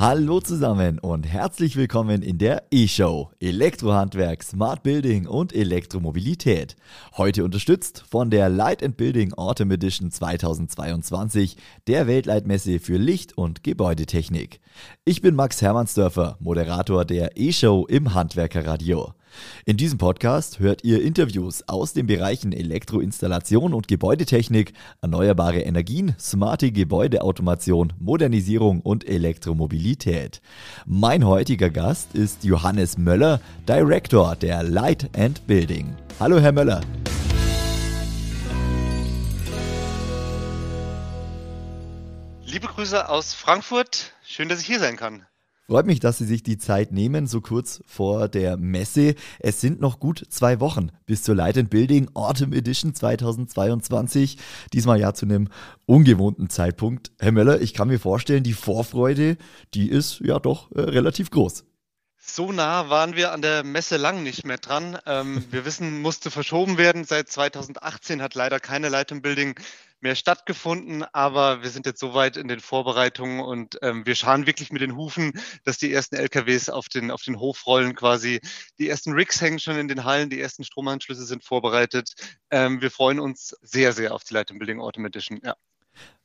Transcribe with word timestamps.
Hallo 0.00 0.40
zusammen 0.40 0.98
und 0.98 1.24
herzlich 1.24 1.76
willkommen 1.76 2.22
in 2.22 2.38
der 2.38 2.62
E-Show 2.70 3.32
Elektrohandwerk, 3.38 4.42
Smart 4.42 4.82
Building 4.82 5.26
und 5.26 5.54
Elektromobilität. 5.54 6.74
Heute 7.18 7.44
unterstützt 7.44 8.02
von 8.08 8.30
der 8.30 8.48
Light 8.48 8.82
and 8.82 8.96
Building 8.96 9.34
Autumn 9.34 9.70
Edition 9.72 10.10
2022, 10.10 11.58
der 11.86 12.06
Weltleitmesse 12.06 12.80
für 12.80 12.96
Licht- 12.96 13.36
und 13.36 13.62
Gebäudetechnik. 13.62 14.62
Ich 15.04 15.20
bin 15.20 15.34
Max 15.34 15.60
Hermannsdörfer, 15.60 16.38
Moderator 16.40 17.04
der 17.04 17.36
E-Show 17.36 17.84
im 17.86 18.14
Handwerkerradio. 18.14 19.12
In 19.64 19.76
diesem 19.76 19.98
Podcast 19.98 20.58
hört 20.58 20.84
ihr 20.84 21.02
Interviews 21.02 21.62
aus 21.68 21.92
den 21.92 22.06
Bereichen 22.06 22.52
Elektroinstallation 22.52 23.74
und 23.74 23.88
Gebäudetechnik, 23.88 24.72
erneuerbare 25.02 25.60
Energien, 25.60 26.14
smarte 26.18 26.72
Gebäudeautomation, 26.72 27.92
Modernisierung 27.98 28.80
und 28.80 29.08
Elektromobilität. 29.08 30.40
Mein 30.86 31.26
heutiger 31.26 31.70
Gast 31.70 32.14
ist 32.14 32.44
Johannes 32.44 32.98
Möller, 32.98 33.40
Director 33.68 34.36
der 34.36 34.62
Light 34.62 35.10
and 35.16 35.46
Building. 35.46 35.96
Hallo, 36.18 36.38
Herr 36.38 36.52
Möller. 36.52 36.80
Liebe 42.44 42.66
Grüße 42.66 43.08
aus 43.08 43.32
Frankfurt. 43.32 44.12
Schön, 44.24 44.48
dass 44.48 44.60
ich 44.60 44.66
hier 44.66 44.80
sein 44.80 44.96
kann. 44.96 45.24
Freut 45.70 45.86
mich, 45.86 46.00
dass 46.00 46.18
Sie 46.18 46.24
sich 46.24 46.42
die 46.42 46.58
Zeit 46.58 46.90
nehmen, 46.90 47.28
so 47.28 47.40
kurz 47.40 47.80
vor 47.86 48.26
der 48.26 48.56
Messe. 48.56 49.14
Es 49.38 49.60
sind 49.60 49.80
noch 49.80 50.00
gut 50.00 50.26
zwei 50.28 50.58
Wochen 50.58 50.90
bis 51.06 51.22
zur 51.22 51.36
Light 51.36 51.56
and 51.56 51.70
Building 51.70 52.10
Autumn 52.14 52.52
Edition 52.52 52.92
2022. 52.92 54.36
Diesmal 54.72 54.98
ja 54.98 55.14
zu 55.14 55.26
einem 55.26 55.46
ungewohnten 55.86 56.50
Zeitpunkt. 56.50 57.12
Herr 57.20 57.30
Möller, 57.30 57.60
ich 57.60 57.72
kann 57.72 57.86
mir 57.86 58.00
vorstellen, 58.00 58.42
die 58.42 58.52
Vorfreude, 58.52 59.36
die 59.72 59.88
ist 59.88 60.18
ja 60.24 60.40
doch 60.40 60.72
äh, 60.72 60.80
relativ 60.80 61.30
groß. 61.30 61.62
So 62.34 62.52
nah 62.52 62.88
waren 62.88 63.16
wir 63.16 63.32
an 63.32 63.42
der 63.42 63.64
Messe 63.64 63.96
lang 63.96 64.22
nicht 64.22 64.44
mehr 64.44 64.58
dran. 64.58 64.98
Ähm, 65.04 65.44
wir 65.50 65.64
wissen, 65.64 66.00
musste 66.00 66.30
verschoben 66.30 66.78
werden. 66.78 67.04
Seit 67.04 67.28
2018 67.28 68.22
hat 68.22 68.34
leider 68.34 68.60
keine 68.60 68.86
and 68.96 69.22
Building 69.22 69.58
mehr 70.00 70.14
stattgefunden, 70.14 71.04
aber 71.12 71.62
wir 71.62 71.70
sind 71.70 71.86
jetzt 71.86 72.00
soweit 72.00 72.36
in 72.36 72.48
den 72.48 72.60
Vorbereitungen 72.60 73.40
und 73.40 73.78
ähm, 73.82 74.06
wir 74.06 74.14
schauen 74.14 74.46
wirklich 74.46 74.72
mit 74.72 74.80
den 74.80 74.96
Hufen, 74.96 75.32
dass 75.64 75.78
die 75.78 75.92
ersten 75.92 76.16
LKWs 76.16 76.68
auf 76.68 76.88
den, 76.88 77.10
auf 77.10 77.22
den 77.22 77.38
Hof 77.38 77.66
rollen 77.66 77.94
quasi. 77.94 78.40
Die 78.78 78.88
ersten 78.88 79.12
Rigs 79.12 79.40
hängen 79.40 79.58
schon 79.58 79.76
in 79.76 79.88
den 79.88 80.04
Hallen, 80.04 80.30
die 80.30 80.40
ersten 80.40 80.64
Stromanschlüsse 80.64 81.26
sind 81.26 81.44
vorbereitet. 81.44 82.14
Ähm, 82.50 82.80
wir 82.80 82.90
freuen 82.90 83.20
uns 83.20 83.56
sehr, 83.60 83.92
sehr 83.92 84.14
auf 84.14 84.24
die 84.24 84.34
Light 84.34 84.48
Building 84.48 84.80
Autumn 84.80 85.04
Edition. 85.04 85.40
Ja. 85.44 85.56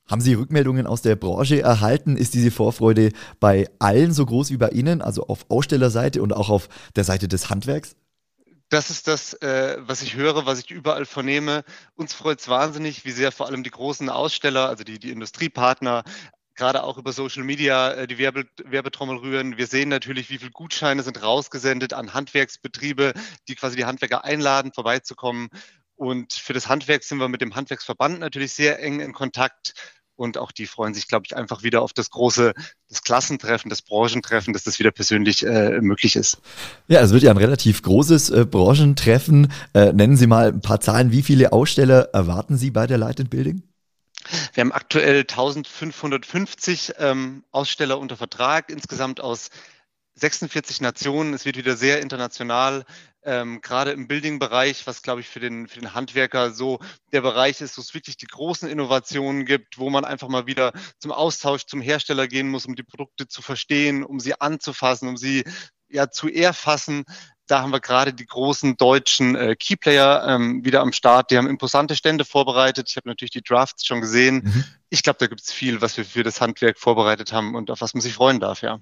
Haben 0.07 0.21
Sie 0.21 0.33
Rückmeldungen 0.33 0.85
aus 0.85 1.01
der 1.01 1.15
Branche 1.15 1.61
erhalten? 1.61 2.15
Ist 2.15 2.33
diese 2.33 2.51
Vorfreude 2.51 3.11
bei 3.39 3.67
allen 3.79 4.13
so 4.13 4.25
groß 4.25 4.51
wie 4.51 4.57
bei 4.57 4.69
Ihnen, 4.69 5.01
also 5.01 5.27
auf 5.27 5.45
Ausstellerseite 5.49 6.21
und 6.21 6.33
auch 6.33 6.49
auf 6.49 6.69
der 6.95 7.03
Seite 7.03 7.27
des 7.27 7.49
Handwerks? 7.49 7.95
das 8.69 8.89
ist 8.89 9.07
das, 9.07 9.33
äh, 9.35 9.77
was 9.79 10.01
ich 10.01 10.15
höre, 10.15 10.45
was 10.45 10.59
ich 10.59 10.71
überall 10.71 11.05
vernehme. 11.05 11.63
Uns 11.95 12.13
freut 12.13 12.39
es 12.39 12.47
wahnsinnig, 12.47 13.05
wie 13.05 13.11
sehr 13.11 13.31
vor 13.31 13.45
allem 13.47 13.63
die 13.63 13.69
großen 13.69 14.09
Aussteller, 14.09 14.67
also 14.67 14.83
die, 14.83 14.99
die 14.99 15.11
Industriepartner, 15.11 16.03
gerade 16.55 16.83
auch 16.83 16.97
über 16.97 17.13
Social 17.13 17.43
Media 17.43 17.91
äh, 17.91 18.07
die 18.07 18.17
Werbe, 18.17 18.45
Werbetrommel 18.63 19.17
rühren. 19.17 19.57
Wir 19.57 19.67
sehen 19.67 19.89
natürlich, 19.89 20.29
wie 20.29 20.39
viele 20.39 20.51
Gutscheine 20.51 21.03
sind 21.03 21.21
rausgesendet 21.21 21.93
an 21.93 22.13
Handwerksbetriebe, 22.13 23.13
die 23.47 23.55
quasi 23.55 23.75
die 23.75 23.85
Handwerker 23.85 24.25
einladen, 24.25 24.71
vorbeizukommen. 24.73 25.49
Und 25.95 26.33
für 26.33 26.53
das 26.53 26.67
Handwerk 26.67 27.03
sind 27.03 27.19
wir 27.19 27.29
mit 27.29 27.41
dem 27.41 27.55
Handwerksverband 27.55 28.19
natürlich 28.19 28.53
sehr 28.53 28.81
eng 28.81 28.99
in 28.99 29.13
Kontakt. 29.13 29.73
Und 30.17 30.37
auch 30.37 30.51
die 30.51 30.65
freuen 30.65 30.93
sich, 30.93 31.07
glaube 31.07 31.25
ich, 31.25 31.35
einfach 31.35 31.63
wieder 31.63 31.81
auf 31.81 31.91
das 31.91 32.09
große, 32.09 32.53
das 32.87 33.01
Klassentreffen, 33.03 33.69
das 33.69 33.81
Branchentreffen, 33.81 34.53
dass 34.53 34.63
das 34.63 34.79
wieder 34.79 34.91
persönlich 34.91 35.45
äh, 35.45 35.81
möglich 35.81 36.15
ist. 36.15 36.37
Ja, 36.87 37.01
es 37.01 37.11
wird 37.11 37.23
ja 37.23 37.31
ein 37.31 37.37
relativ 37.37 37.81
großes 37.81 38.29
äh, 38.29 38.45
Branchentreffen. 38.45 39.51
Äh, 39.73 39.91
nennen 39.91 40.15
Sie 40.15 40.27
mal 40.27 40.49
ein 40.49 40.61
paar 40.61 40.79
Zahlen. 40.79 41.11
Wie 41.11 41.21
viele 41.21 41.51
Aussteller 41.51 42.09
erwarten 42.13 42.57
Sie 42.57 42.71
bei 42.71 42.87
der 42.87 42.97
Light 42.97 43.29
Building? 43.29 43.63
Wir 44.53 44.61
haben 44.61 44.71
aktuell 44.71 45.19
1550 45.19 46.93
ähm, 46.97 47.43
Aussteller 47.51 47.99
unter 47.99 48.17
Vertrag, 48.17 48.69
insgesamt 48.69 49.21
aus 49.21 49.49
46 50.15 50.81
Nationen. 50.81 51.33
Es 51.33 51.45
wird 51.45 51.57
wieder 51.57 51.75
sehr 51.75 52.01
international 52.01 52.85
ähm, 53.25 53.59
gerade 53.61 53.91
im 53.91 54.07
Building-Bereich, 54.07 54.85
was 54.85 55.01
glaube 55.01 55.21
ich 55.21 55.27
für 55.27 55.39
den, 55.39 55.67
für 55.67 55.79
den 55.79 55.93
Handwerker 55.93 56.51
so 56.51 56.79
der 57.11 57.21
Bereich 57.21 57.59
ist, 57.59 57.77
wo 57.77 57.81
es 57.81 57.93
wirklich 57.93 58.17
die 58.17 58.27
großen 58.27 58.69
Innovationen 58.69 59.45
gibt, 59.45 59.79
wo 59.79 59.89
man 59.89 60.05
einfach 60.05 60.27
mal 60.27 60.45
wieder 60.45 60.73
zum 60.99 61.11
Austausch 61.11 61.65
zum 61.65 61.81
Hersteller 61.81 62.27
gehen 62.27 62.49
muss, 62.49 62.65
um 62.65 62.75
die 62.75 62.83
Produkte 62.83 63.27
zu 63.27 63.41
verstehen, 63.41 64.03
um 64.03 64.19
sie 64.19 64.39
anzufassen, 64.39 65.09
um 65.09 65.17
sie 65.17 65.43
ja 65.89 66.11
zu 66.11 66.29
erfassen. 66.29 67.03
Da 67.47 67.61
haben 67.61 67.71
wir 67.71 67.79
gerade 67.79 68.13
die 68.13 68.25
großen 68.25 68.77
deutschen 68.77 69.35
äh, 69.35 69.55
Keyplayer 69.55 70.25
ähm, 70.27 70.63
wieder 70.63 70.81
am 70.81 70.93
Start. 70.93 71.29
Die 71.29 71.37
haben 71.37 71.47
imposante 71.47 71.95
Stände 71.95 72.25
vorbereitet. 72.25 72.89
Ich 72.89 72.97
habe 72.97 73.09
natürlich 73.09 73.31
die 73.31 73.43
Drafts 73.43 73.85
schon 73.85 74.01
gesehen. 74.01 74.41
Mhm. 74.43 74.63
Ich 74.89 75.03
glaube, 75.03 75.17
da 75.19 75.27
gibt 75.27 75.41
es 75.41 75.51
viel, 75.51 75.81
was 75.81 75.97
wir 75.97 76.05
für 76.05 76.23
das 76.23 76.41
Handwerk 76.41 76.79
vorbereitet 76.79 77.33
haben 77.33 77.55
und 77.55 77.69
auf 77.69 77.81
was 77.81 77.93
man 77.93 78.01
sich 78.01 78.13
freuen 78.13 78.39
darf, 78.39 78.61
ja. 78.61 78.79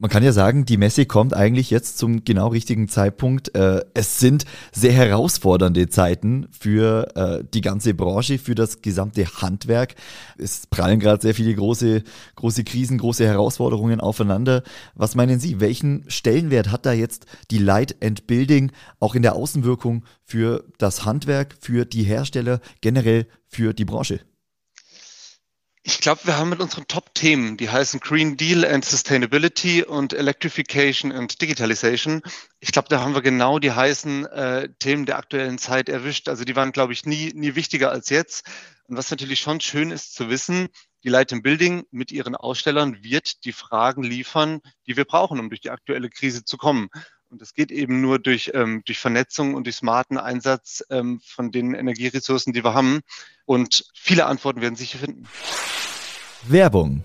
Man 0.00 0.10
kann 0.12 0.22
ja 0.22 0.30
sagen, 0.30 0.64
die 0.64 0.76
Messe 0.76 1.06
kommt 1.06 1.34
eigentlich 1.34 1.70
jetzt 1.70 1.98
zum 1.98 2.22
genau 2.22 2.46
richtigen 2.46 2.86
Zeitpunkt. 2.86 3.52
Äh, 3.56 3.84
es 3.94 4.20
sind 4.20 4.44
sehr 4.70 4.92
herausfordernde 4.92 5.88
Zeiten 5.88 6.46
für 6.52 7.08
äh, 7.16 7.42
die 7.52 7.62
ganze 7.62 7.94
Branche, 7.94 8.38
für 8.38 8.54
das 8.54 8.80
gesamte 8.80 9.26
Handwerk. 9.26 9.96
Es 10.38 10.68
prallen 10.68 11.00
gerade 11.00 11.22
sehr 11.22 11.34
viele 11.34 11.52
große, 11.52 12.04
große 12.36 12.62
Krisen, 12.62 12.98
große 12.98 13.26
Herausforderungen 13.26 13.98
aufeinander. 13.98 14.62
Was 14.94 15.16
meinen 15.16 15.40
Sie? 15.40 15.58
Welchen 15.58 16.08
Stellenwert 16.08 16.70
hat 16.70 16.86
da 16.86 16.92
jetzt 16.92 17.26
die 17.50 17.58
Light 17.58 17.96
and 18.00 18.28
Building 18.28 18.70
auch 19.00 19.16
in 19.16 19.22
der 19.22 19.34
Außenwirkung 19.34 20.04
für 20.22 20.62
das 20.78 21.06
Handwerk, 21.06 21.56
für 21.60 21.86
die 21.86 22.04
Hersteller, 22.04 22.60
generell 22.82 23.26
für 23.48 23.74
die 23.74 23.84
Branche? 23.84 24.20
Ich 25.88 26.00
glaube, 26.00 26.20
wir 26.24 26.36
haben 26.36 26.50
mit 26.50 26.60
unseren 26.60 26.86
Top-Themen, 26.86 27.56
die 27.56 27.70
heißen 27.70 28.00
Green 28.00 28.36
Deal 28.36 28.62
and 28.62 28.84
Sustainability 28.84 29.82
und 29.82 30.12
Electrification 30.12 31.12
and 31.12 31.40
Digitalization. 31.40 32.20
Ich 32.60 32.72
glaube, 32.72 32.90
da 32.90 33.00
haben 33.00 33.14
wir 33.14 33.22
genau 33.22 33.58
die 33.58 33.72
heißen 33.72 34.26
äh, 34.26 34.68
Themen 34.78 35.06
der 35.06 35.16
aktuellen 35.16 35.56
Zeit 35.56 35.88
erwischt. 35.88 36.28
Also 36.28 36.44
die 36.44 36.54
waren, 36.56 36.72
glaube 36.72 36.92
ich, 36.92 37.06
nie, 37.06 37.32
nie 37.34 37.54
wichtiger 37.54 37.90
als 37.90 38.10
jetzt. 38.10 38.46
Und 38.86 38.98
was 38.98 39.10
natürlich 39.10 39.40
schon 39.40 39.62
schön 39.62 39.90
ist 39.90 40.14
zu 40.14 40.28
wissen, 40.28 40.68
die 41.04 41.08
Light 41.08 41.32
in 41.32 41.40
Building 41.40 41.84
mit 41.90 42.12
ihren 42.12 42.36
Ausstellern 42.36 43.02
wird 43.02 43.46
die 43.46 43.52
Fragen 43.52 44.02
liefern, 44.02 44.60
die 44.86 44.98
wir 44.98 45.06
brauchen, 45.06 45.40
um 45.40 45.48
durch 45.48 45.62
die 45.62 45.70
aktuelle 45.70 46.10
Krise 46.10 46.44
zu 46.44 46.58
kommen. 46.58 46.90
Und 47.30 47.40
das 47.40 47.54
geht 47.54 47.70
eben 47.70 48.02
nur 48.02 48.18
durch, 48.18 48.50
ähm, 48.52 48.82
durch 48.84 48.98
Vernetzung 48.98 49.54
und 49.54 49.64
durch 49.64 49.76
smarten 49.76 50.18
Einsatz 50.18 50.84
ähm, 50.90 51.22
von 51.24 51.50
den 51.50 51.72
Energieressourcen, 51.72 52.52
die 52.52 52.62
wir 52.62 52.74
haben. 52.74 53.00
Und 53.46 53.86
viele 53.94 54.26
Antworten 54.26 54.60
werden 54.60 54.76
sich 54.76 54.92
hier 54.92 55.00
finden. 55.00 55.26
Werbung. 56.46 57.02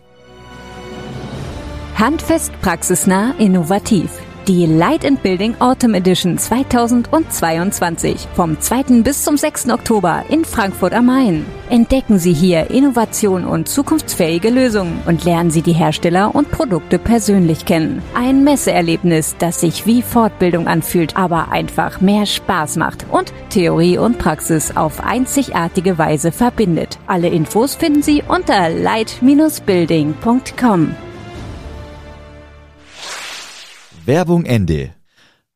Handfest, 1.96 2.52
praxisnah, 2.62 3.34
innovativ. 3.40 4.12
Die 4.46 4.66
Light 4.66 5.06
and 5.06 5.24
Building 5.24 5.56
Autumn 5.60 5.94
Edition 5.94 6.38
2022 6.38 8.28
vom 8.36 8.60
2. 8.60 9.02
bis 9.02 9.24
zum 9.24 9.38
6. 9.38 9.70
Oktober 9.70 10.26
in 10.28 10.44
Frankfurt 10.44 10.94
am 10.94 11.06
Main. 11.06 11.46
Entdecken 11.70 12.20
Sie 12.20 12.34
hier 12.34 12.70
Innovation 12.70 13.46
und 13.46 13.70
zukunftsfähige 13.70 14.50
Lösungen 14.50 15.02
und 15.06 15.24
lernen 15.24 15.50
Sie 15.50 15.62
die 15.62 15.72
Hersteller 15.72 16.36
und 16.36 16.52
Produkte 16.52 17.00
persönlich 17.00 17.64
kennen. 17.64 18.02
Ein 18.16 18.44
Messeerlebnis, 18.44 19.38
das 19.40 19.62
sich 19.62 19.86
wie 19.86 20.02
Fortbildung 20.02 20.68
anfühlt, 20.68 21.16
aber 21.16 21.54
einfach 21.54 22.02
mehr 22.02 22.26
Spaß 22.26 22.76
macht 22.76 23.06
und 23.10 23.32
Theorie 23.50 23.98
und 23.98 24.18
Praxis 24.18 24.76
auf 24.76 25.06
einzigartige 25.06 25.98
Weise 25.98 26.34
verbindet. 26.34 27.00
Alle 27.08 27.30
Infos 27.30 27.76
finden 27.76 28.04
Sie 28.04 28.22
unter 28.28 28.70
light-building.com. 28.70 30.96
Werbung 34.06 34.44
Ende. 34.44 34.94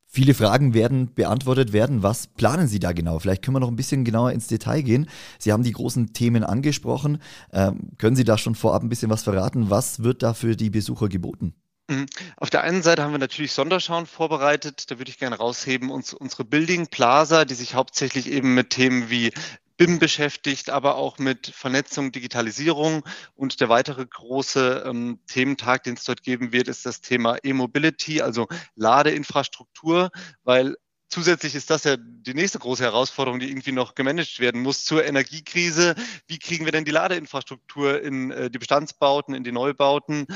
Viele 0.05 0.33
Fragen 0.33 0.73
werden 0.73 1.13
beantwortet 1.13 1.73
werden. 1.73 2.01
Was 2.01 2.27
planen 2.27 2.69
Sie 2.69 2.79
da 2.79 2.93
genau? 2.93 3.19
Vielleicht 3.19 3.43
können 3.43 3.55
wir 3.55 3.59
noch 3.59 3.67
ein 3.67 3.75
bisschen 3.75 4.05
genauer 4.05 4.31
ins 4.31 4.47
Detail 4.47 4.81
gehen. 4.83 5.09
Sie 5.37 5.51
haben 5.51 5.63
die 5.63 5.73
großen 5.73 6.13
Themen 6.13 6.45
angesprochen. 6.45 7.21
Ähm, 7.51 7.89
können 7.97 8.15
Sie 8.15 8.23
da 8.23 8.37
schon 8.37 8.55
vorab 8.55 8.83
ein 8.83 8.89
bisschen 8.89 9.11
was 9.11 9.23
verraten? 9.23 9.69
Was 9.69 10.01
wird 10.01 10.23
da 10.23 10.33
für 10.33 10.55
die 10.55 10.69
Besucher 10.69 11.09
geboten? 11.09 11.55
Mhm. 11.89 12.05
Auf 12.37 12.49
der 12.49 12.63
einen 12.63 12.83
Seite 12.83 13.03
haben 13.03 13.11
wir 13.11 13.19
natürlich 13.19 13.51
Sonderschauen 13.51 14.05
vorbereitet. 14.05 14.89
Da 14.89 14.97
würde 14.97 15.11
ich 15.11 15.19
gerne 15.19 15.35
rausheben, 15.35 15.89
uns, 15.89 16.13
unsere 16.13 16.45
Building 16.45 16.87
Plaza, 16.87 17.43
die 17.43 17.53
sich 17.53 17.75
hauptsächlich 17.75 18.31
eben 18.31 18.53
mit 18.53 18.69
Themen 18.69 19.09
wie 19.09 19.33
BIM 19.77 19.99
beschäftigt, 19.99 20.69
aber 20.69 20.95
auch 20.95 21.19
mit 21.19 21.47
Vernetzung, 21.47 22.11
Digitalisierung. 22.11 23.03
Und 23.35 23.61
der 23.61 23.69
weitere 23.69 24.05
große 24.05 24.83
ähm, 24.85 25.19
Thementag, 25.27 25.83
den 25.83 25.95
es 25.95 26.03
dort 26.03 26.23
geben 26.23 26.51
wird, 26.51 26.67
ist 26.67 26.85
das 26.85 27.01
Thema 27.01 27.37
E-Mobility, 27.43 28.21
also 28.21 28.47
Ladeinfrastruktur, 28.75 30.09
weil 30.43 30.75
Zusätzlich 31.09 31.55
ist 31.55 31.69
das 31.69 31.85
ja 31.85 31.95
die 31.97 32.33
nächste 32.33 32.59
große 32.59 32.83
Herausforderung, 32.83 33.39
die 33.39 33.49
irgendwie 33.49 33.71
noch 33.71 33.95
gemanagt 33.95 34.41
werden 34.41 34.61
muss 34.61 34.83
zur 34.83 35.05
Energiekrise. 35.05 35.95
Wie 36.27 36.37
kriegen 36.37 36.65
wir 36.65 36.73
denn 36.73 36.83
die 36.83 36.91
Ladeinfrastruktur 36.91 38.01
in 38.01 38.31
äh, 38.31 38.49
die 38.49 38.57
Bestandsbauten, 38.57 39.33
in 39.33 39.45
die 39.45 39.53
Neubauten? 39.53 40.27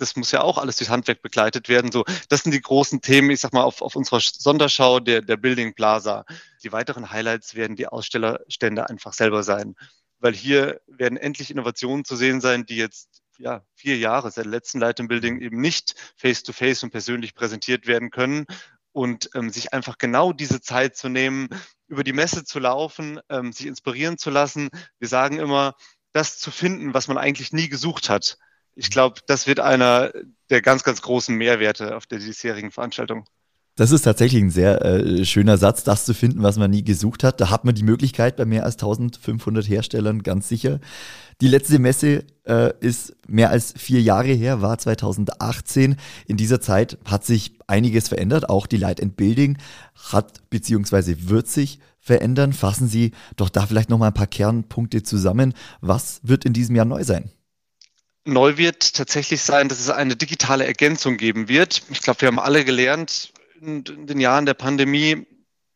Das 0.00 0.16
muss 0.16 0.32
ja 0.32 0.42
auch 0.42 0.58
alles 0.58 0.76
durchs 0.76 0.90
Handwerk 0.90 1.22
begleitet 1.22 1.68
werden. 1.68 1.92
So, 1.92 2.04
das 2.28 2.42
sind 2.42 2.52
die 2.52 2.60
großen 2.60 3.00
Themen, 3.00 3.30
ich 3.30 3.40
sag 3.40 3.52
mal, 3.52 3.62
auf, 3.62 3.82
auf 3.82 3.96
unserer 3.96 4.20
Sonderschau 4.20 5.00
der, 5.00 5.22
der 5.22 5.36
Building 5.36 5.74
Plaza. 5.74 6.24
Die 6.62 6.72
weiteren 6.72 7.10
Highlights 7.10 7.54
werden 7.54 7.76
die 7.76 7.86
Ausstellerstände 7.86 8.88
einfach 8.88 9.12
selber 9.12 9.42
sein, 9.42 9.74
weil 10.18 10.34
hier 10.34 10.80
werden 10.86 11.18
endlich 11.18 11.50
Innovationen 11.50 12.04
zu 12.04 12.16
sehen 12.16 12.40
sein, 12.40 12.66
die 12.66 12.76
jetzt 12.76 13.22
ja, 13.38 13.62
vier 13.74 13.96
Jahre 13.96 14.30
seit 14.30 14.44
der 14.44 14.50
letzten 14.50 14.80
Light 14.80 14.96
Building 14.96 15.40
eben 15.40 15.60
nicht 15.60 15.94
face-to-face 16.16 16.78
-face 16.78 16.84
und 16.84 16.90
persönlich 16.90 17.34
präsentiert 17.34 17.86
werden 17.86 18.10
können 18.10 18.46
und 18.92 19.30
ähm, 19.34 19.50
sich 19.50 19.72
einfach 19.72 19.98
genau 19.98 20.32
diese 20.32 20.60
Zeit 20.60 20.96
zu 20.96 21.08
nehmen, 21.08 21.48
über 21.88 22.04
die 22.04 22.12
Messe 22.12 22.44
zu 22.44 22.58
laufen, 22.58 23.20
ähm, 23.28 23.52
sich 23.52 23.66
inspirieren 23.66 24.18
zu 24.18 24.30
lassen. 24.30 24.68
Wir 24.98 25.08
sagen 25.08 25.38
immer, 25.38 25.74
das 26.12 26.38
zu 26.38 26.50
finden, 26.50 26.92
was 26.94 27.08
man 27.08 27.18
eigentlich 27.18 27.52
nie 27.52 27.68
gesucht 27.68 28.08
hat. 28.08 28.36
Ich 28.80 28.88
glaube, 28.88 29.20
das 29.26 29.46
wird 29.46 29.60
einer 29.60 30.10
der 30.48 30.62
ganz, 30.62 30.84
ganz 30.84 31.02
großen 31.02 31.36
Mehrwerte 31.36 31.94
auf 31.96 32.06
der 32.06 32.18
diesjährigen 32.18 32.70
Veranstaltung. 32.70 33.26
Das 33.76 33.92
ist 33.92 34.02
tatsächlich 34.02 34.42
ein 34.42 34.50
sehr 34.50 34.82
äh, 34.82 35.24
schöner 35.26 35.58
Satz, 35.58 35.84
das 35.84 36.06
zu 36.06 36.14
finden, 36.14 36.42
was 36.42 36.56
man 36.56 36.70
nie 36.70 36.82
gesucht 36.82 37.22
hat. 37.22 37.42
Da 37.42 37.50
hat 37.50 37.66
man 37.66 37.74
die 37.74 37.82
Möglichkeit 37.82 38.36
bei 38.36 38.46
mehr 38.46 38.64
als 38.64 38.76
1500 38.76 39.68
Herstellern 39.68 40.22
ganz 40.22 40.48
sicher. 40.48 40.80
Die 41.42 41.48
letzte 41.48 41.78
Messe 41.78 42.24
äh, 42.44 42.72
ist 42.80 43.16
mehr 43.28 43.50
als 43.50 43.74
vier 43.76 44.00
Jahre 44.00 44.32
her, 44.32 44.62
war 44.62 44.78
2018. 44.78 45.96
In 46.26 46.38
dieser 46.38 46.62
Zeit 46.62 46.96
hat 47.04 47.26
sich 47.26 47.58
einiges 47.66 48.08
verändert. 48.08 48.48
Auch 48.48 48.66
die 48.66 48.78
Light 48.78 49.02
and 49.02 49.14
Building 49.14 49.58
hat 50.10 50.48
beziehungsweise 50.48 51.28
wird 51.28 51.48
sich 51.48 51.80
verändern. 51.98 52.54
Fassen 52.54 52.88
Sie 52.88 53.12
doch 53.36 53.50
da 53.50 53.66
vielleicht 53.66 53.90
noch 53.90 53.98
mal 53.98 54.06
ein 54.06 54.14
paar 54.14 54.26
Kernpunkte 54.26 55.02
zusammen. 55.02 55.52
Was 55.82 56.20
wird 56.22 56.46
in 56.46 56.54
diesem 56.54 56.76
Jahr 56.76 56.86
neu 56.86 57.04
sein? 57.04 57.30
Neu 58.24 58.56
wird 58.56 58.94
tatsächlich 58.94 59.42
sein, 59.42 59.68
dass 59.68 59.80
es 59.80 59.90
eine 59.90 60.16
digitale 60.16 60.66
Ergänzung 60.66 61.16
geben 61.16 61.48
wird. 61.48 61.82
Ich 61.90 62.02
glaube, 62.02 62.20
wir 62.20 62.28
haben 62.28 62.38
alle 62.38 62.64
gelernt, 62.64 63.32
in 63.60 63.84
den 63.84 64.20
Jahren 64.20 64.46
der 64.46 64.54
Pandemie, 64.54 65.26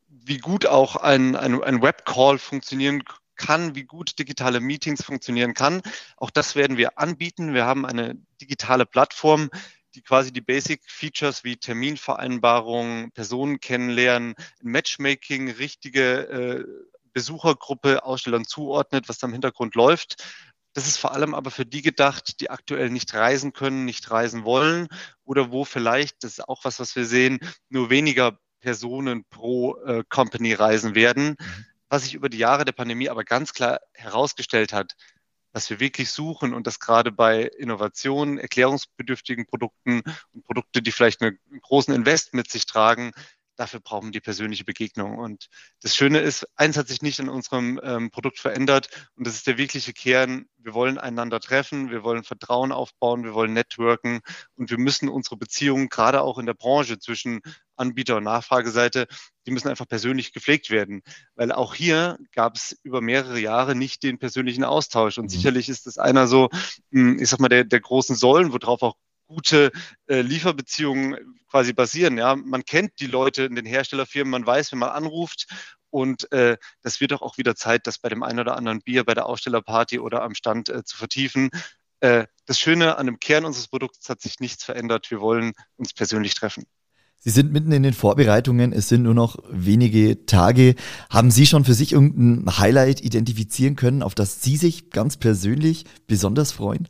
wie 0.08 0.38
gut 0.38 0.66
auch 0.66 0.96
ein, 0.96 1.36
ein, 1.36 1.62
ein 1.62 1.82
Webcall 1.82 2.38
funktionieren 2.38 3.02
kann, 3.36 3.74
wie 3.74 3.84
gut 3.84 4.18
digitale 4.18 4.60
Meetings 4.60 5.02
funktionieren 5.02 5.54
kann. 5.54 5.82
Auch 6.16 6.30
das 6.30 6.54
werden 6.54 6.76
wir 6.76 6.98
anbieten. 6.98 7.54
Wir 7.54 7.64
haben 7.64 7.84
eine 7.84 8.16
digitale 8.40 8.86
Plattform, 8.86 9.50
die 9.94 10.02
quasi 10.02 10.32
die 10.32 10.40
Basic 10.40 10.82
Features 10.86 11.44
wie 11.44 11.56
Terminvereinbarung, 11.56 13.10
Personen 13.12 13.60
kennenlernen, 13.60 14.34
Matchmaking, 14.62 15.50
richtige 15.50 16.28
äh, 16.28 16.64
Besuchergruppe 17.12 18.04
Ausstellern 18.04 18.44
zuordnet, 18.44 19.08
was 19.08 19.18
da 19.18 19.28
im 19.28 19.32
Hintergrund 19.32 19.74
läuft. 19.76 20.24
Das 20.74 20.88
ist 20.88 20.98
vor 20.98 21.12
allem 21.12 21.34
aber 21.34 21.50
für 21.50 21.64
die 21.64 21.82
gedacht, 21.82 22.40
die 22.40 22.50
aktuell 22.50 22.90
nicht 22.90 23.14
reisen 23.14 23.52
können, 23.52 23.84
nicht 23.84 24.10
reisen 24.10 24.44
wollen 24.44 24.88
oder 25.24 25.50
wo 25.50 25.64
vielleicht, 25.64 26.24
das 26.24 26.32
ist 26.32 26.48
auch 26.48 26.64
was, 26.64 26.80
was 26.80 26.94
wir 26.96 27.06
sehen, 27.06 27.38
nur 27.68 27.90
weniger 27.90 28.38
Personen 28.60 29.24
pro 29.30 29.76
äh, 29.84 30.02
Company 30.08 30.52
reisen 30.52 30.94
werden. 30.94 31.36
Mhm. 31.38 31.64
Was 31.88 32.02
sich 32.02 32.14
über 32.14 32.28
die 32.28 32.38
Jahre 32.38 32.64
der 32.64 32.72
Pandemie 32.72 33.08
aber 33.08 33.24
ganz 33.24 33.52
klar 33.52 33.78
herausgestellt 33.92 34.72
hat, 34.72 34.96
was 35.52 35.70
wir 35.70 35.78
wirklich 35.78 36.10
suchen 36.10 36.52
und 36.52 36.66
das 36.66 36.80
gerade 36.80 37.12
bei 37.12 37.42
Innovationen, 37.42 38.38
erklärungsbedürftigen 38.38 39.46
Produkten 39.46 40.02
und 40.32 40.44
Produkte, 40.44 40.82
die 40.82 40.90
vielleicht 40.90 41.22
einen 41.22 41.38
großen 41.62 41.94
Invest 41.94 42.34
mit 42.34 42.50
sich 42.50 42.66
tragen, 42.66 43.12
dafür 43.56 43.80
brauchen 43.80 44.06
wir 44.06 44.12
die 44.12 44.20
persönliche 44.20 44.64
Begegnung. 44.64 45.18
Und 45.18 45.48
das 45.80 45.94
Schöne 45.94 46.20
ist, 46.20 46.46
eins 46.56 46.76
hat 46.76 46.88
sich 46.88 47.02
nicht 47.02 47.18
in 47.18 47.28
unserem 47.28 47.80
ähm, 47.82 48.10
Produkt 48.10 48.38
verändert 48.38 48.88
und 49.16 49.26
das 49.26 49.34
ist 49.34 49.46
der 49.46 49.58
wirkliche 49.58 49.92
Kern. 49.92 50.46
Wir 50.58 50.74
wollen 50.74 50.98
einander 50.98 51.40
treffen, 51.40 51.90
wir 51.90 52.02
wollen 52.02 52.24
Vertrauen 52.24 52.72
aufbauen, 52.72 53.24
wir 53.24 53.34
wollen 53.34 53.52
networken 53.52 54.20
und 54.56 54.70
wir 54.70 54.78
müssen 54.78 55.08
unsere 55.08 55.36
Beziehungen 55.36 55.88
gerade 55.88 56.22
auch 56.22 56.38
in 56.38 56.46
der 56.46 56.54
Branche 56.54 56.98
zwischen 56.98 57.40
Anbieter- 57.76 58.16
und 58.16 58.24
Nachfrageseite, 58.24 59.06
die 59.46 59.50
müssen 59.50 59.68
einfach 59.68 59.88
persönlich 59.88 60.32
gepflegt 60.32 60.70
werden. 60.70 61.02
Weil 61.34 61.52
auch 61.52 61.74
hier 61.74 62.18
gab 62.32 62.56
es 62.56 62.78
über 62.82 63.00
mehrere 63.00 63.38
Jahre 63.38 63.74
nicht 63.74 64.02
den 64.02 64.18
persönlichen 64.18 64.64
Austausch. 64.64 65.18
Und 65.18 65.24
mhm. 65.24 65.30
sicherlich 65.30 65.68
ist 65.68 65.86
das 65.86 65.98
einer 65.98 66.26
so, 66.26 66.48
hm, 66.92 67.18
ich 67.20 67.28
sag 67.28 67.40
mal, 67.40 67.48
der, 67.48 67.64
der 67.64 67.80
großen 67.80 68.16
Säulen, 68.16 68.52
worauf 68.52 68.82
auch 68.82 68.96
gute 69.34 69.72
äh, 70.06 70.20
Lieferbeziehungen 70.20 71.16
quasi 71.50 71.72
basieren. 71.72 72.18
Ja, 72.18 72.36
man 72.36 72.64
kennt 72.64 72.92
die 73.00 73.06
Leute 73.06 73.44
in 73.44 73.54
den 73.54 73.66
Herstellerfirmen, 73.66 74.30
man 74.30 74.46
weiß, 74.46 74.72
wenn 74.72 74.78
man 74.78 74.90
anruft. 74.90 75.46
Und 75.90 76.30
äh, 76.32 76.56
das 76.82 77.00
wird 77.00 77.12
doch 77.12 77.22
auch 77.22 77.38
wieder 77.38 77.54
Zeit, 77.54 77.86
das 77.86 77.98
bei 77.98 78.08
dem 78.08 78.22
einen 78.22 78.40
oder 78.40 78.56
anderen 78.56 78.80
Bier, 78.80 79.04
bei 79.04 79.14
der 79.14 79.26
Ausstellerparty 79.26 80.00
oder 80.00 80.22
am 80.22 80.34
Stand 80.34 80.68
äh, 80.68 80.82
zu 80.84 80.96
vertiefen. 80.96 81.50
Äh, 82.00 82.26
das 82.46 82.58
Schöne 82.58 82.96
an 82.98 83.06
dem 83.06 83.20
Kern 83.20 83.44
unseres 83.44 83.68
Produkts 83.68 84.08
hat 84.08 84.20
sich 84.20 84.40
nichts 84.40 84.64
verändert. 84.64 85.10
Wir 85.10 85.20
wollen 85.20 85.52
uns 85.76 85.92
persönlich 85.92 86.34
treffen. 86.34 86.64
Sie 87.20 87.30
sind 87.30 87.52
mitten 87.52 87.72
in 87.72 87.82
den 87.82 87.94
Vorbereitungen, 87.94 88.74
es 88.74 88.90
sind 88.90 89.04
nur 89.04 89.14
noch 89.14 89.38
wenige 89.48 90.26
Tage. 90.26 90.74
Haben 91.08 91.30
Sie 91.30 91.46
schon 91.46 91.64
für 91.64 91.72
sich 91.72 91.92
irgendein 91.92 92.58
Highlight 92.58 93.00
identifizieren 93.00 93.76
können, 93.76 94.02
auf 94.02 94.14
das 94.14 94.42
Sie 94.42 94.58
sich 94.58 94.90
ganz 94.90 95.16
persönlich 95.16 95.86
besonders 96.06 96.52
freuen? 96.52 96.88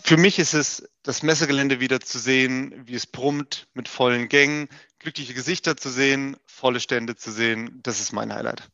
Für 0.00 0.16
mich 0.16 0.38
ist 0.38 0.54
es 0.54 0.88
das 1.08 1.22
Messegelände 1.22 1.80
wieder 1.80 2.00
zu 2.00 2.18
sehen, 2.18 2.74
wie 2.84 2.94
es 2.94 3.06
brummt 3.06 3.66
mit 3.72 3.88
vollen 3.88 4.28
Gängen, 4.28 4.68
glückliche 4.98 5.32
Gesichter 5.32 5.74
zu 5.74 5.88
sehen, 5.88 6.36
volle 6.44 6.80
Stände 6.80 7.16
zu 7.16 7.32
sehen. 7.32 7.80
Das 7.82 7.98
ist 7.98 8.12
mein 8.12 8.30
Highlight. 8.30 8.68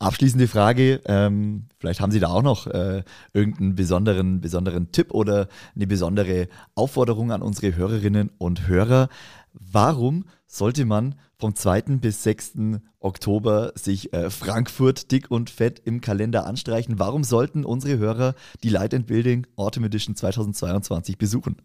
Abschließende 0.00 0.48
Frage, 0.48 1.00
ähm, 1.06 1.68
vielleicht 1.78 2.00
haben 2.00 2.10
Sie 2.10 2.18
da 2.18 2.30
auch 2.30 2.42
noch 2.42 2.66
äh, 2.66 3.04
irgendeinen 3.32 3.76
besonderen, 3.76 4.40
besonderen 4.40 4.90
Tipp 4.90 5.14
oder 5.14 5.46
eine 5.76 5.86
besondere 5.86 6.48
Aufforderung 6.74 7.30
an 7.30 7.42
unsere 7.42 7.76
Hörerinnen 7.76 8.32
und 8.38 8.66
Hörer. 8.66 9.08
Warum 9.52 10.24
sollte 10.46 10.84
man 10.84 11.18
vom 11.38 11.54
2. 11.54 11.82
bis 11.98 12.22
6. 12.22 12.52
Oktober 13.00 13.72
sich 13.74 14.12
äh, 14.12 14.30
Frankfurt 14.30 15.10
dick 15.10 15.30
und 15.30 15.50
fett 15.50 15.80
im 15.84 16.00
Kalender 16.00 16.46
anstreichen. 16.46 16.98
Warum 16.98 17.24
sollten 17.24 17.64
unsere 17.64 17.98
Hörer 17.98 18.34
die 18.62 18.68
Light 18.68 18.94
and 18.94 19.06
Building 19.06 19.46
Autumn 19.56 19.84
Edition 19.84 20.16
2022 20.16 21.18
besuchen? 21.18 21.60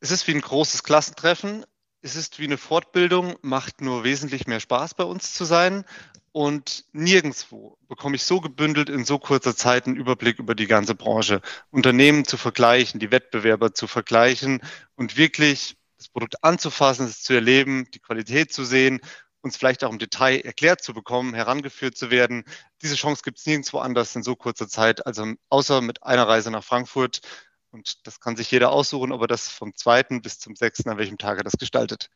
Es 0.00 0.10
ist 0.10 0.26
wie 0.28 0.34
ein 0.34 0.40
großes 0.40 0.82
Klassentreffen. 0.82 1.64
Es 2.02 2.14
ist 2.14 2.38
wie 2.38 2.44
eine 2.44 2.58
Fortbildung, 2.58 3.34
macht 3.42 3.80
nur 3.80 4.04
wesentlich 4.04 4.46
mehr 4.46 4.60
Spaß 4.60 4.94
bei 4.94 5.04
uns 5.04 5.32
zu 5.32 5.44
sein. 5.44 5.84
Und 6.32 6.84
nirgendwo 6.92 7.78
bekomme 7.88 8.16
ich 8.16 8.22
so 8.22 8.42
gebündelt 8.42 8.90
in 8.90 9.06
so 9.06 9.18
kurzer 9.18 9.56
Zeit 9.56 9.86
einen 9.86 9.96
Überblick 9.96 10.38
über 10.38 10.54
die 10.54 10.66
ganze 10.66 10.94
Branche. 10.94 11.40
Unternehmen 11.70 12.26
zu 12.26 12.36
vergleichen, 12.36 13.00
die 13.00 13.10
Wettbewerber 13.10 13.72
zu 13.72 13.86
vergleichen 13.86 14.60
und 14.96 15.16
wirklich 15.16 15.78
das 15.98 16.08
Produkt 16.08 16.42
anzufassen, 16.42 17.06
es 17.06 17.22
zu 17.22 17.34
erleben, 17.34 17.88
die 17.92 18.00
Qualität 18.00 18.52
zu 18.52 18.64
sehen, 18.64 19.00
uns 19.42 19.56
vielleicht 19.56 19.84
auch 19.84 19.92
im 19.92 19.98
Detail 19.98 20.40
erklärt 20.40 20.82
zu 20.82 20.92
bekommen, 20.92 21.32
herangeführt 21.34 21.96
zu 21.96 22.10
werden. 22.10 22.44
Diese 22.82 22.96
Chance 22.96 23.22
gibt 23.24 23.38
es 23.38 23.46
nirgendwo 23.46 23.78
anders 23.78 24.14
in 24.16 24.22
so 24.22 24.36
kurzer 24.36 24.68
Zeit, 24.68 25.06
also 25.06 25.32
außer 25.48 25.80
mit 25.80 26.02
einer 26.02 26.26
Reise 26.26 26.50
nach 26.50 26.64
Frankfurt. 26.64 27.20
Und 27.70 28.06
das 28.06 28.20
kann 28.20 28.36
sich 28.36 28.50
jeder 28.50 28.72
aussuchen, 28.72 29.12
ob 29.12 29.22
er 29.22 29.26
das 29.28 29.48
vom 29.48 29.74
2. 29.74 30.20
bis 30.20 30.38
zum 30.38 30.56
6. 30.56 30.86
an 30.86 30.98
welchem 30.98 31.18
Tag 31.18 31.38
er 31.38 31.44
das 31.44 31.56
gestaltet. 31.58 32.10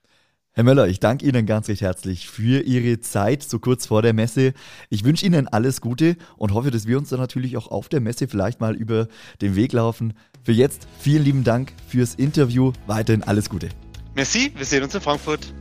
Herr 0.53 0.65
Möller, 0.65 0.89
ich 0.89 0.99
danke 0.99 1.27
Ihnen 1.27 1.47
ganz 1.47 1.69
recht 1.69 1.81
herzlich 1.81 2.29
für 2.29 2.63
Ihre 2.63 2.99
Zeit 2.99 3.45
so 3.45 3.61
kurz 3.61 3.87
vor 3.87 4.03
der 4.03 4.13
Messe. 4.13 4.53
Ich 4.89 5.05
wünsche 5.05 5.25
Ihnen 5.25 5.47
alles 5.47 5.81
Gute 5.81 6.17
und 6.37 6.53
hoffe, 6.53 6.73
dass 6.73 6.89
wir 6.89 6.99
uns 6.99 7.11
dann 7.11 7.21
natürlich 7.21 7.57
auch 7.57 7.69
auf 7.69 7.89
der 7.89 8.01
Messe 8.01 8.27
vielleicht 8.27 8.61
mal 8.61 8.75
über 8.75 9.07
den 9.41 9.55
Weg 9.55 9.73
laufen. 9.73 10.13
Für 10.43 10.51
jetzt 10.51 10.89
vielen 10.99 11.23
lieben 11.23 11.45
Dank 11.45 11.73
fürs 11.87 12.17
Interview. 12.17 12.73
Weiterhin 12.89 13.23
alles 13.23 13.49
Gute. 13.49 13.69
Merci, 14.17 14.53
wir 14.57 14.67
sehen 14.67 14.83
uns 14.83 14.93
in 14.93 15.01
Frankfurt. 15.01 15.55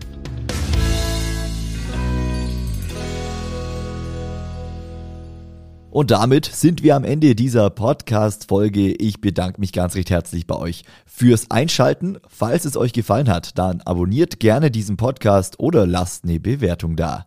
Und 5.92 6.12
damit 6.12 6.46
sind 6.46 6.84
wir 6.84 6.96
am 6.96 7.04
Ende 7.04 7.34
dieser 7.34 7.72
Podcast-Folge. 7.72 8.94
Ich 8.94 9.22
bedanke 9.22 9.60
mich 9.60 9.74
ganz 9.74 9.96
recht 9.96 10.12
herzlich 10.12 10.46
bei 10.46 10.56
euch 10.56 10.84
fürs 11.08 11.50
Einschalten. 11.50 12.20
Falls 12.28 12.66
es 12.66 12.78
euch 12.78 12.94
gefallen 12.94 13.28
hat, 13.28 13.58
dann 13.58 13.82
abonniert 13.82 14.40
gerne 14.40 14.70
diesen 14.70 14.98
Podcast 14.98 15.60
oder 15.60 15.88
lasst 15.88 16.26
eine 16.26 16.40
Bewertung 16.40 16.96
da. 16.96 17.26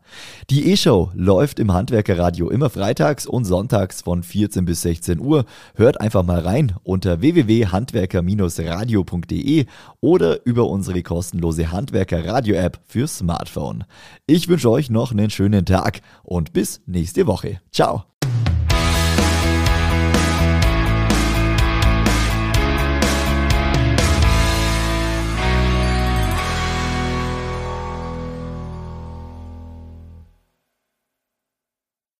Die 0.49 0.71
E-Show 0.71 1.11
läuft 1.15 1.59
im 1.59 1.73
Handwerkerradio 1.73 2.51
immer 2.51 2.71
freitags 2.71 3.27
und 3.27 3.47
sonntags 3.47 4.01
von 4.01 4.23
14 4.23 4.65
bis 4.65 4.83
16 4.83 5.19
Uhr. 5.19 5.45
Hört 5.75 6.01
einfach 6.01 6.23
mal 6.23 6.39
rein 6.39 6.77
unter 6.85 7.21
www.handwerker-radio.de 7.21 9.67
oder 10.01 10.47
über 10.47 10.69
unsere 10.69 11.03
kostenlose 11.03 11.73
Handwerker-Radio-App 11.73 12.79
für 12.87 13.09
Smartphone. 13.09 13.83
Ich 14.27 14.47
wünsche 14.47 14.71
euch 14.71 14.89
noch 14.89 15.11
einen 15.11 15.31
schönen 15.31 15.67
Tag 15.67 16.01
und 16.23 16.53
bis 16.53 16.81
nächste 16.87 17.27
Woche. 17.27 17.61
Ciao. 17.73 18.05